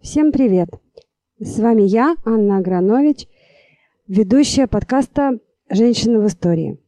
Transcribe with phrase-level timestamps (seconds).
[0.00, 0.70] Всем привет!
[1.40, 3.28] С вами я, Анна Агранович,
[4.08, 6.78] ведущая подкаста «Женщины в истории».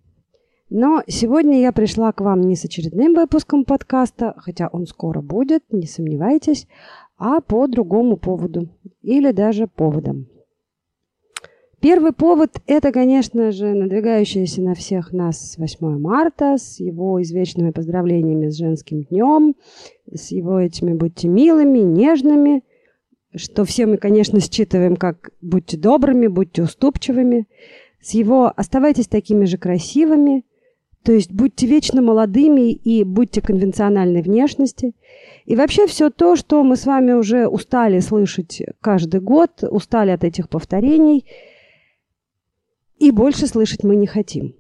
[0.70, 5.62] Но сегодня я пришла к вам не с очередным выпуском подкаста, хотя он скоро будет,
[5.70, 6.66] не сомневайтесь,
[7.18, 8.70] а по другому поводу
[9.02, 10.26] или даже поводам.
[11.80, 18.48] Первый повод– это, конечно же, надвигающаяся на всех нас 8 марта с его извечными поздравлениями
[18.48, 19.54] с женским днем,
[20.10, 22.62] с его этими «будьте милыми», «нежными»,
[23.34, 27.46] что все мы, конечно, считываем как «будьте добрыми», «будьте уступчивыми»,
[28.00, 30.44] с его «оставайтесь такими же красивыми»,
[31.02, 34.94] то есть будьте вечно молодыми и будьте конвенциональной внешности.
[35.46, 40.24] И вообще все то, что мы с вами уже устали слышать каждый год, устали от
[40.24, 41.26] этих повторений–
[43.02, 44.54] и больше слышать мы не хотим.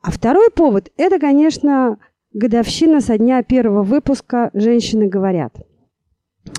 [0.00, 2.00] А второй повод– это, конечно,
[2.32, 5.54] годовщина со дня первого выпуска «Женщины говорят».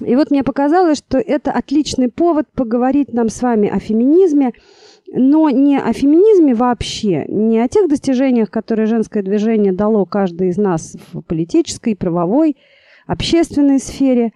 [0.06, 4.54] И вот мне показалось, что это отличный повод поговорить нам с вами о феминизме,
[5.12, 10.58] но не о феминизме вообще, не о тех достижениях, которые женское движение дало каждой из
[10.58, 12.58] нас в политической, правовой,
[13.08, 14.34] общественной сфере,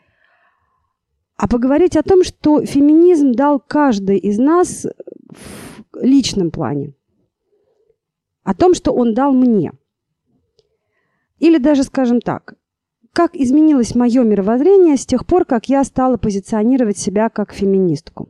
[1.37, 4.85] а поговорить о том, что феминизм дал каждый из нас
[5.29, 6.93] в личном плане.
[8.43, 9.71] О том, что он дал мне.
[11.39, 12.55] Или даже, скажем так,
[13.13, 18.29] как изменилось мое мировоззрение с тех пор, как я стала позиционировать себя как феминистку.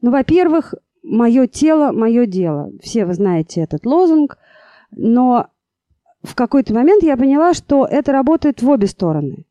[0.00, 2.72] Ну, во-первых, мое тело, мое дело.
[2.82, 4.38] Все вы знаете этот лозунг,
[4.90, 5.48] но
[6.22, 9.46] в какой-то момент я поняла, что это работает в обе стороны.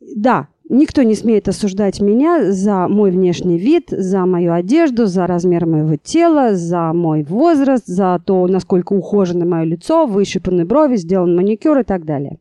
[0.00, 5.66] Да, Никто не смеет осуждать меня за мой внешний вид, за мою одежду, за размер
[5.66, 11.80] моего тела, за мой возраст, за то, насколько ухожено мое лицо, выщипаны брови, сделан маникюр
[11.80, 12.38] и так далее.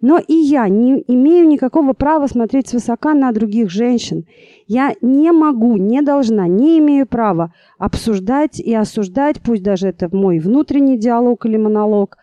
[0.00, 4.24] Но и я не имею никакого права смотреть свысока на других женщин.
[4.66, 10.38] Я не могу, не должна, не имею права обсуждать и осуждать, пусть даже это мой
[10.38, 12.16] внутренний диалог или монолог,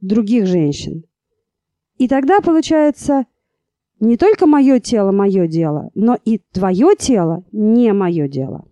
[0.00, 1.04] других женщин.
[1.98, 3.26] И тогда получается
[4.00, 8.64] не только мое тело мое дело, но и твое тело не мое дело.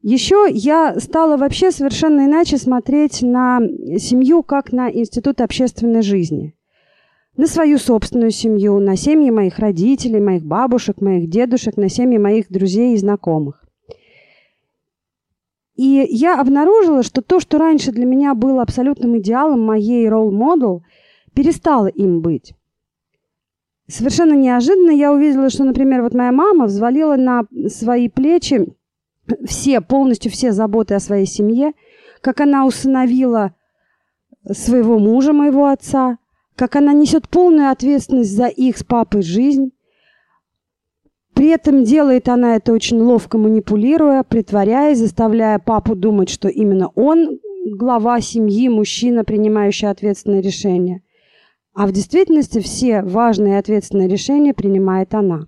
[0.00, 3.60] Еще я стала вообще совершенно иначе смотреть на
[3.98, 6.54] семью как на институт общественной жизни.
[7.36, 12.48] На свою собственную семью, на семьи моих родителей, моих бабушек, моих дедушек, на семьи моих
[12.48, 13.64] друзей и знакомых.
[15.74, 20.82] И я обнаружила, что то, что раньше для меня было абсолютным идеалом моей ролл-модел,
[21.34, 22.54] перестало им быть.
[23.90, 28.68] Совершенно неожиданно я увидела, что, например, вот моя мама взвалила на свои плечи
[29.44, 31.72] все, полностью все заботы о своей семье,
[32.20, 33.54] как она усыновила
[34.50, 36.18] своего мужа, моего отца,
[36.54, 39.72] как она несет полную ответственность за их с папой жизнь.
[41.34, 47.40] При этом делает она это очень ловко манипулируя, притворяясь, заставляя папу думать, что именно он
[47.66, 51.02] глава семьи, мужчина, принимающий ответственные решения–
[51.80, 55.46] а в действительности все важные и ответственные решения принимает она.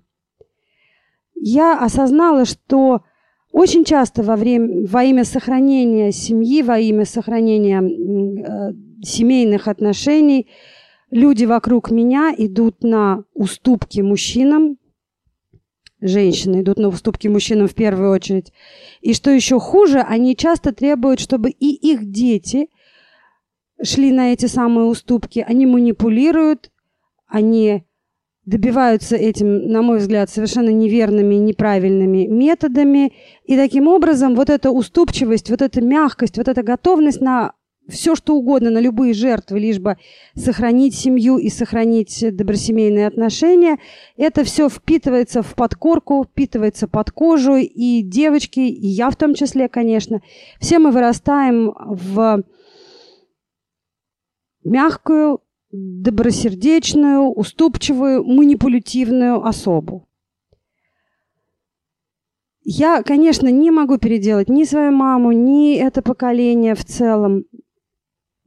[1.35, 3.03] Я осознала, что
[3.51, 8.73] очень часто во, время, во имя сохранения семьи, во имя сохранения э,
[9.03, 10.47] семейных отношений
[11.11, 14.77] люди вокруг меня идут на уступки мужчинам,
[16.01, 18.51] женщины идут на уступки мужчинам в первую очередь.
[19.01, 22.69] И что еще хуже, они часто требуют, чтобы и их дети
[23.81, 26.71] шли на эти самые уступки, они манипулируют,
[27.27, 27.83] они
[28.45, 33.13] добиваются этим, на мой взгляд, совершенно неверными, неправильными методами.
[33.45, 37.53] И таким образом вот эта уступчивость, вот эта мягкость, вот эта готовность на
[37.89, 39.97] все, что угодно, на любые жертвы, лишь бы
[40.35, 43.77] сохранить семью и сохранить добросемейные отношения,
[44.15, 49.67] это все впитывается в подкорку, впитывается под кожу, и девочки, и я в том числе,
[49.67, 50.21] конечно,
[50.59, 52.43] все мы вырастаем в
[54.63, 55.41] мягкую,
[55.71, 60.07] добросердечную, уступчивую, манипулятивную особу.
[62.63, 67.45] Я, конечно, не могу переделать ни свою маму, ни это поколение в целом.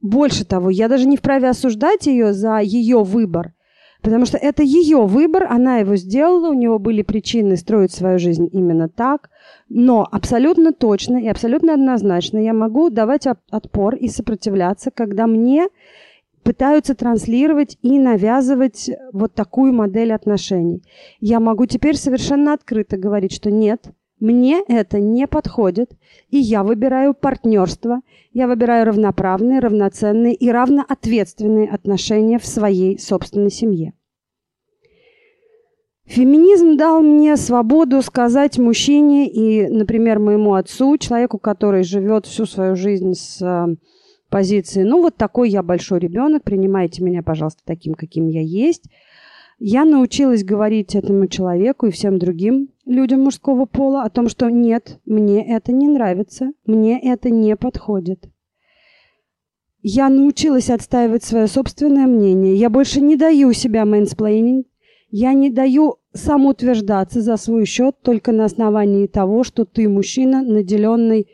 [0.01, 3.53] Больше того, я даже не вправе осуждать ее за ее выбор,
[4.01, 8.49] потому что это ее выбор, она его сделала, у него были причины строить свою жизнь
[8.51, 9.29] именно так,
[9.69, 15.67] но абсолютно точно и абсолютно однозначно я могу давать отпор и сопротивляться, когда мне
[16.43, 20.81] пытаются транслировать и навязывать вот такую модель отношений.
[21.19, 25.91] Я могу теперь совершенно открыто говорить, что нет, Мне это не подходит,
[26.29, 28.01] и я выбираю партнерство,
[28.33, 33.93] я выбираю равноправные, равноценные и равноответственные отношения в своей собственной семье.
[36.05, 42.77] Феминизм дал мне свободу сказать мужчине и, например, моему отцу, человеку, который живет всю свою
[42.77, 43.75] жизнь с э,
[44.29, 48.85] позиции, ну вот такой я большой ребенок, принимайте меня, пожалуйста, таким, каким я есть.
[49.59, 54.99] Я научилась говорить этому человеку и всем другим людям мужского пола о том, что нет,
[55.05, 58.29] мне это не нравится, мне это не подходит.
[59.81, 62.55] Я научилась отстаивать свое собственное мнение.
[62.55, 64.67] Я больше не даю себя менсплейнить.
[65.09, 71.27] Я не даю самоутверждаться за свой счет только на основании того, что ты мужчина, наделенный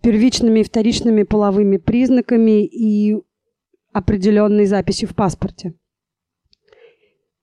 [0.00, 3.18] первичными и вторичными половыми признаками и
[3.92, 5.74] определенной записью в паспорте.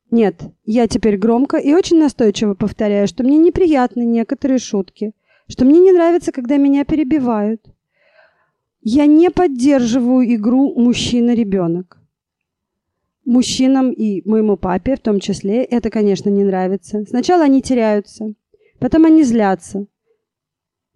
[0.09, 5.12] Нет, я теперь громко и очень настойчиво повторяю, что мне неприятны некоторые шутки,
[5.50, 7.62] что мне не нравится, когда меня перебивают.
[8.81, 11.98] Я не поддерживаю игру мужчина-ребенок.
[13.25, 17.04] Мужчинам и моему папе в том числе это, конечно, не нравится.
[17.09, 18.33] Сначала они теряются,
[18.80, 19.88] потом они злятся,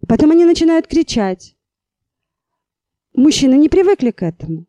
[0.07, 1.57] потом они начинают кричать.
[3.13, 4.67] Мужчины не привыкли к этому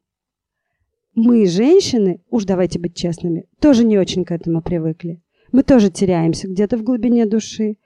[1.14, 5.20] мы, женщины, уж давайте быть честными, тоже не очень к этому привыкли.
[5.52, 7.76] Мы тоже теряемся где-то в глубине души.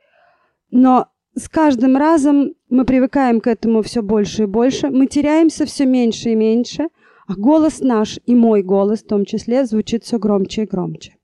[0.71, 5.87] Но с каждым разом мы привыкаем к этому все больше и больше, мы теряемся все
[5.87, 6.89] меньше и меньше,
[7.27, 11.17] а голос наш и мой голос в том числе звучит все громче и громче.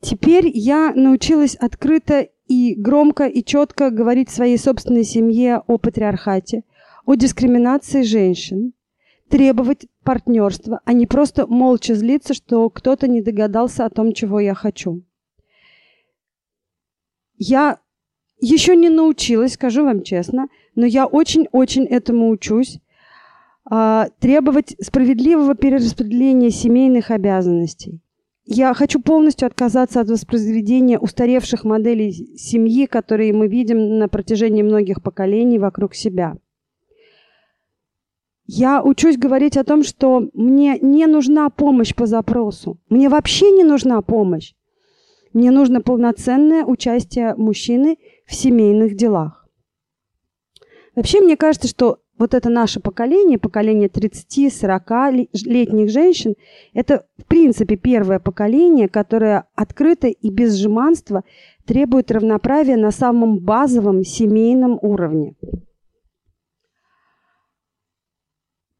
[0.00, 6.64] Теперь я научилась открыто и громко и четко говорить своей собственной семье о патриархате–
[7.04, 8.72] о дискриминации женщин,
[9.28, 14.54] требовать партнерства, а не просто молча злиться, что кто-то не догадался о том, чего я
[14.54, 15.02] хочу.
[17.38, 17.78] Я
[18.40, 22.78] еще не научилась, скажу вам честно, но я очень-очень этому учусь,
[23.64, 28.00] а, требовать справедливого перераспределения семейных обязанностей.
[28.44, 35.02] Я хочу полностью отказаться от воспроизведения устаревших моделей семьи, которые мы видим на протяжении многих
[35.02, 36.36] поколений вокруг себя–
[38.54, 42.78] я учусь говорить о том, что мне не нужна помощь по запросу.
[42.90, 44.52] Мне вообще не нужна помощь.
[45.32, 47.96] Мне нужно полноценное участие мужчины
[48.26, 49.48] в семейных делах.
[50.94, 56.34] Вообще, мне кажется, что вот это наше поколение, поколение 30-40-летних женщин,
[56.74, 61.24] это, в принципе, первое поколение, которое открыто и без жеманства
[61.64, 65.36] требует равноправия на самом базовом семейном уровне.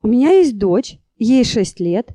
[0.02, 2.10] У меня есть дочь, ей 6 лет,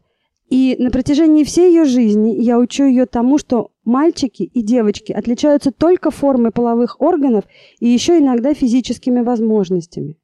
[0.50, 5.72] и на протяжении всей ее жизни я учу ее тому, что мальчики и девочки отличаются
[5.72, 7.46] только формой половых органов
[7.80, 10.18] и еще иногда физическими возможностями.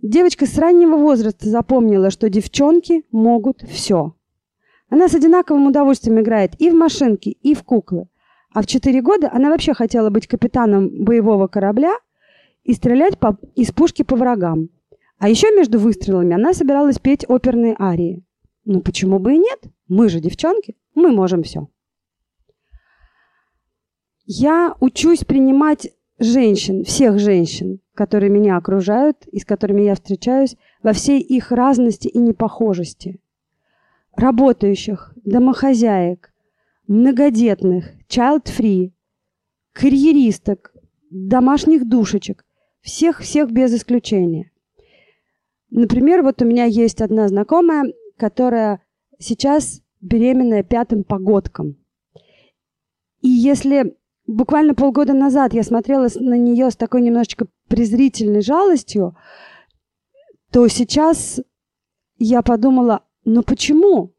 [0.00, 4.14] Девочка с раннего возраста запомнила, что девчонки могут все.
[4.88, 8.08] Она с одинаковым удовольствием играет и в машинки, и в куклы.
[8.52, 11.94] А в 4 года она вообще хотела быть капитаном боевого корабля
[12.64, 14.68] и стрелять по, из пушки по врагам.
[15.22, 18.24] А еще между выстрелами она собиралась петь оперные арии.
[18.64, 19.60] Ну почему бы и нет?
[19.86, 21.68] Мы же девчонки, мы можем все.
[24.24, 30.92] Я учусь принимать женщин, всех женщин, которые меня окружают и с которыми я встречаюсь, во
[30.92, 33.20] всей их разности и непохожести.
[34.16, 36.34] Работающих, домохозяек,
[36.88, 38.90] многодетных, child-free,
[39.72, 40.74] карьеристок,
[41.10, 42.44] домашних душечек,
[42.80, 44.51] всех-всех без исключения.
[45.74, 48.82] Например, вот у меня есть одна знакомая, которая
[49.18, 51.76] сейчас беременная пятым погодком.
[53.22, 59.16] И если буквально полгода назад я смотрела на нее с такой немножечко презрительной жалостью,
[60.50, 61.40] то сейчас
[62.18, 64.12] я подумала, ну почему?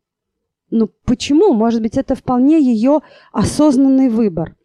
[0.72, 1.54] Ну почему?
[1.54, 4.56] Может быть, это вполне ее осознанный выбор.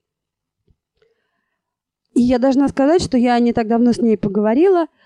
[2.14, 4.86] И я должна сказать, что я не так давно с ней поговорила–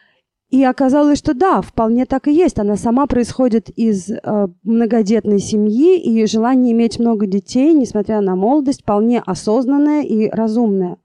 [0.52, 2.58] и оказалось, что да, вполне так и есть.
[2.58, 8.82] Она сама происходит из э, многодетной семьи, и желание иметь много детей, несмотря на молодость,
[8.82, 10.98] вполне осознанное и разумное.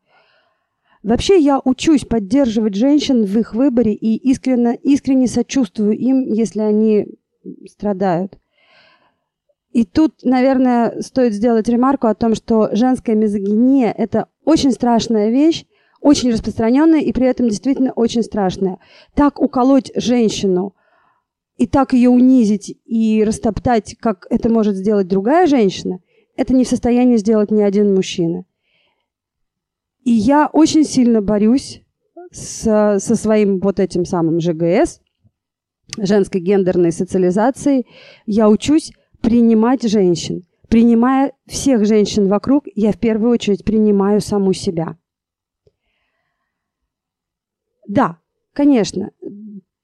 [1.02, 7.08] Вообще я учусь поддерживать женщин в их выборе и искренне, искренне сочувствую им, если они
[7.70, 8.38] страдают.
[9.72, 15.66] И тут, наверное, стоит сделать ремарку о том, что женская мизогиния– это очень страшная вещь,
[16.02, 18.80] очень распространенная и при этом действительно очень страшная.
[19.14, 20.76] Так уколоть женщину
[21.58, 26.00] и так ее унизить и растоптать, как это может сделать другая женщина,
[26.36, 28.46] это не в состоянии сделать ни один мужчина.
[30.04, 31.82] И я очень сильно борюсь
[32.32, 35.02] с, со своим вот этим самым ЖГС,
[35.98, 37.88] женской гендерной социализацией.
[38.26, 40.44] Я учусь принимать женщин.
[40.70, 44.98] Принимая всех женщин вокруг, я в первую очередь принимаю саму себя.
[47.88, 48.18] Да,
[48.54, 49.12] конечно,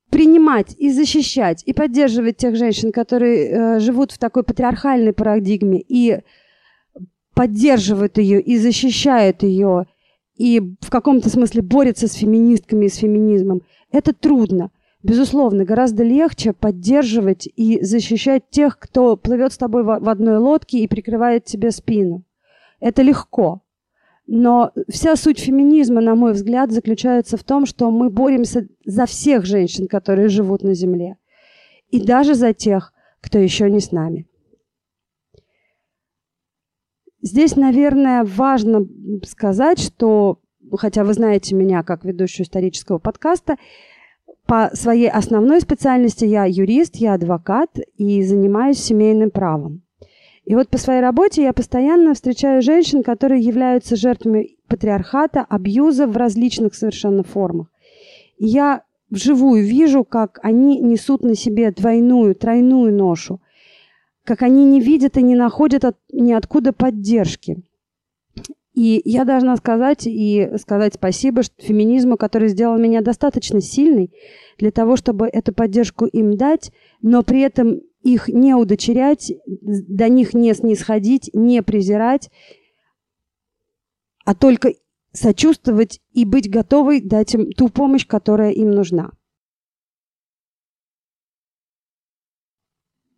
[0.10, 6.20] принимать и защищать и поддерживать тех женщин, которые э, живут в такой патриархальной парадигме и
[7.34, 9.88] поддерживают ее и защищают ее
[10.36, 14.72] и в каком-то смысле борются с феминистками и с феминизмом, это трудно.
[15.02, 20.88] Безусловно, гораздо легче поддерживать и защищать тех, кто плывет с тобой в одной лодке и
[20.88, 22.24] прикрывает тебе спину.
[22.80, 23.63] Это легко.
[24.26, 29.46] Но вся суть феминизма, на мой взгляд, заключается в том, что мы боремся за всех
[29.46, 31.18] женщин, которые живут на Земле.
[31.90, 34.28] И даже за тех, кто еще не с нами.
[37.22, 38.86] Здесь, наверное, важно
[39.26, 40.40] сказать, что,
[40.76, 43.58] хотя вы знаете меня как ведущую исторического подкаста,
[44.46, 49.83] по своей основной специальности я юрист, я адвокат и занимаюсь семейным правом.
[50.46, 56.18] И вот по своей работе я постоянно встречаю женщин, которые являются жертвами патриархата, абьюза в
[56.18, 57.68] различных совершенно формах.
[58.38, 63.42] И я вживую вижу, как они несут на себе двойную, тройную ношу,
[64.26, 67.64] как они не видят и не находят от, ниоткуда поддержки.
[68.74, 74.12] И я должна сказать и сказать спасибо феминизму, который сделал меня достаточно сильной
[74.58, 76.72] для того, чтобы эту поддержку им дать,
[77.02, 82.30] но при этом их не удочерять, до них не снисходить, не презирать,
[84.26, 84.74] а только
[85.14, 89.12] сочувствовать и быть готовой дать им ту помощь, которая им нужна.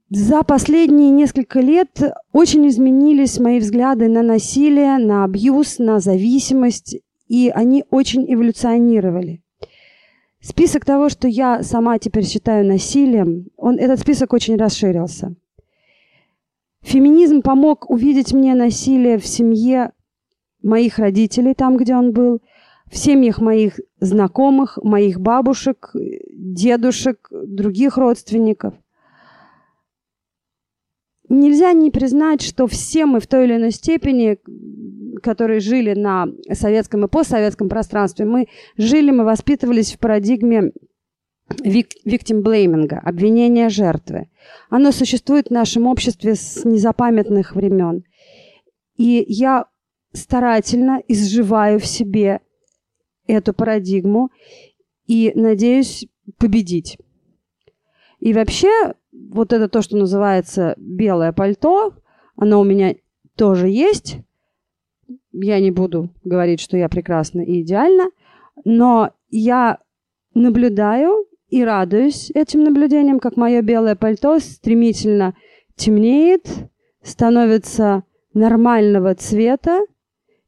[0.10, 2.00] За последние несколько лет
[2.32, 9.45] очень изменились мои взгляды на насилие, на абьюз, на зависимость, и они очень эволюционировали.
[10.48, 15.34] Список того, что я сама теперь считаю насилием, он, этот список очень расширился.
[16.84, 19.92] Феминизм помог увидеть мне насилие в семье
[20.62, 22.44] моих родителей, там, где он был,
[22.86, 28.76] в семьях моих знакомых, моих бабушек, дедушек, других родственников
[31.30, 34.38] нельзя не признать, что все мы в той или иной степени,
[35.22, 40.72] которые жили на советском и постсоветском пространстве, мы жили, мы воспитывались в парадигме
[41.64, 44.30] victim обвинения жертвы.
[44.70, 48.04] Оно существует в нашем обществе с незапамятных времен.
[48.98, 49.66] И я
[50.14, 52.40] старательно изживаю в себе
[53.28, 54.30] эту парадигму
[55.08, 56.08] и надеюсь
[56.38, 56.98] победить.
[58.20, 61.94] И вообще вот это то, что называется белое пальто,
[62.36, 62.96] оно у меня
[63.36, 64.18] тоже есть.
[65.42, 68.06] Я не буду говорить, что я прекрасна и идеальна,
[68.64, 69.80] но я
[70.34, 75.36] наблюдаю и радуюсь этим наблюдением, как мое белое пальто стремительно
[75.76, 76.48] темнеет,
[77.04, 79.82] становится нормального цвета,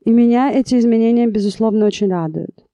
[0.05, 2.67] и меня эти изменения, безусловно, очень радуют.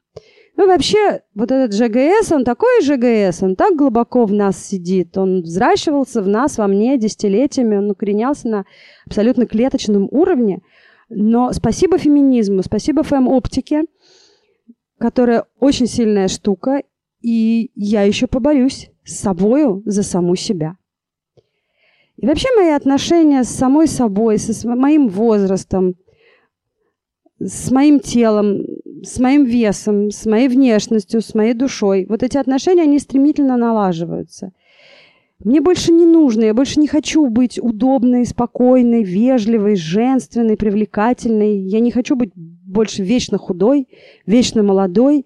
[0.55, 5.41] Ну, вообще, вот этот ЖГС, он такой ЖГС, он так глубоко в нас сидит, он
[5.41, 8.65] взращивался в нас, во мне десятилетиями, он укоренялся на
[9.08, 10.62] абсолютно клеточном уровне.
[11.10, 13.83] Но спасибо феминизму, спасибо фэм-оптике,
[14.98, 16.83] которая очень сильная штука,
[17.22, 20.77] и я еще поборюсь с собою за саму себя.
[22.17, 25.95] И вообще мои отношения с самой собой, со моим возрастом,
[27.39, 28.63] с моим телом,
[29.03, 32.05] с моим весом, с моей внешностью, с моей душой.
[32.07, 34.51] Вот эти отношения, они стремительно налаживаются.
[35.43, 41.57] Мне больше не нужно, я больше не хочу быть удобной, спокойной, вежливой, женственной, привлекательной.
[41.59, 43.88] Я не хочу быть больше вечно худой,
[44.25, 45.25] вечно молодой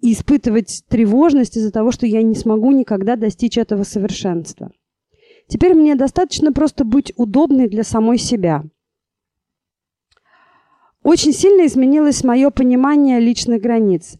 [0.00, 4.70] и испытывать тревожность из-за того, что я не смогу никогда достичь этого совершенства.
[5.46, 8.64] Теперь мне достаточно просто быть удобной для самой себя–
[11.02, 14.18] очень сильно изменилось мое понимание личных границ.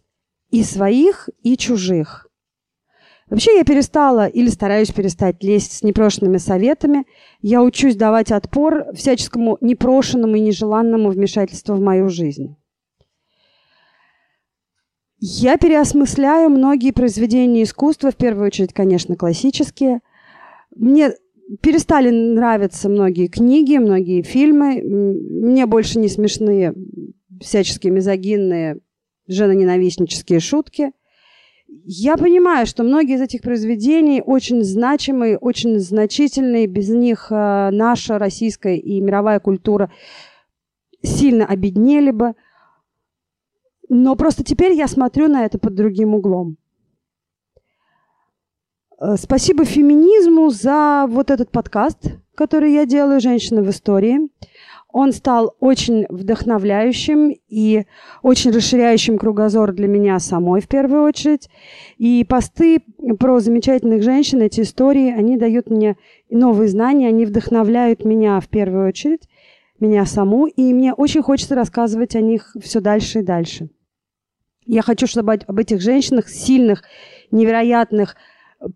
[0.51, 2.28] И своих, и чужих.
[3.31, 7.05] Вообще я перестала или стараюсь перестать лезть с непрошенными советами.
[7.41, 12.57] Я учусь давать отпор всяческому непрошенному и нежеланному вмешательству в мою жизнь.
[15.21, 20.01] Я переосмысляю многие произведения искусства, в первую очередь, конечно, классические.
[20.75, 21.13] Мне
[21.61, 24.81] перестали нравиться многие книги, многие фильмы.
[24.81, 26.73] Мне больше не смешные
[27.41, 28.79] всяческие мизогинные,
[29.27, 30.93] женоненавистнические шутки.
[31.71, 36.67] Я понимаю, что многие из этих произведений очень значимые, очень значительные.
[36.67, 39.91] Без них э, наша российская и мировая культура
[41.03, 42.35] сильно обеднели бы.
[43.91, 46.57] Но просто теперь я смотрю на это под другим углом.
[48.99, 54.31] Э, спасибо феминизму за вот этот подкаст, который я делаю «Женщина в истории».
[54.91, 57.85] Он стал очень вдохновляющим и
[58.23, 61.51] очень расширяющим кругозор для меня самой в первую очередь.
[61.99, 62.81] И посты
[63.19, 65.97] про замечательных женщин, эти истории, они дают мне
[66.31, 69.29] новые знания, они вдохновляют меня в первую очередь,
[69.79, 73.69] меня саму, и мне очень хочется рассказывать о них все дальше и дальше.
[74.65, 76.83] Я хочу, чтобы об этих женщинах, сильных,
[77.31, 78.17] невероятных,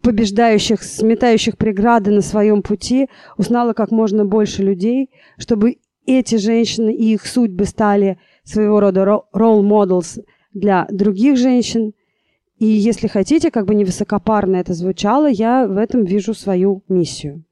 [0.03, 7.13] побеждающих, сметающих преграды на своем пути, узнало как можно больше людей, чтобы эти женщины и
[7.15, 11.93] их судьбы стали своего рода role models для других женщин.
[12.59, 17.45] И если хотите, как бы невысокопарно это звучало, я в этом вижу свою миссию.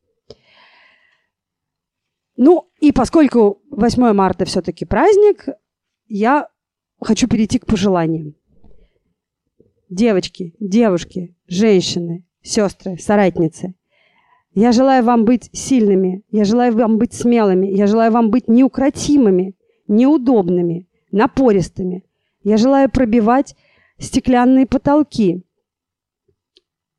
[2.37, 5.47] Ну, и поскольку 8 марта все-таки праздник,
[6.07, 6.49] я
[7.01, 8.35] хочу перейти к пожеланиям.
[9.89, 13.75] Девочки, девушки, женщины, сестры, соратницы,
[14.53, 19.55] я желаю вам быть сильными, я желаю вам быть смелыми, я желаю вам быть неукротимыми,
[19.87, 22.05] неудобными, напористыми.
[22.43, 23.55] Я желаю пробивать
[23.99, 25.45] стеклянные потолки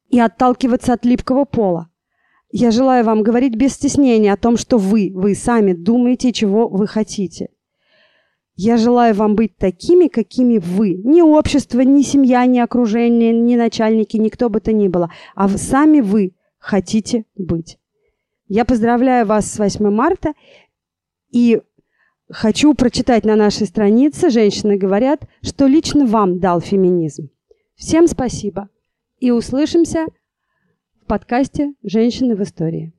[0.09, 1.89] и отталкиваться от липкого пола.
[2.53, 6.87] Я желаю вам говорить без стеснения о том, что вы, вы сами думаете, чего вы
[6.87, 7.49] хотите.
[8.55, 11.01] Я желаю вам быть такими, какими вы.
[11.03, 15.11] Ни общество, ни семья, ни окружение, ни начальники, никто бы то ни было.
[15.35, 17.77] А сами вы– хотите быть.
[18.47, 20.33] Я поздравляю вас с 8 марта
[21.31, 21.61] и
[22.29, 27.29] хочу прочитать на нашей странице «Женщины говорят», что лично вам дал феминизм.
[27.75, 28.69] Всем спасибо
[29.19, 30.05] и услышимся
[31.01, 32.93] в подкасте «Женщины в истории».